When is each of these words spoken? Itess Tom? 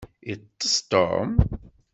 Itess 0.31 0.75
Tom? 0.89 1.29